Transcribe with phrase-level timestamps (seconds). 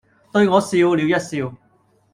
[0.31, 1.53] 對我笑了一笑；